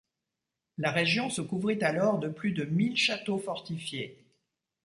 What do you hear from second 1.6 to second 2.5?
alors de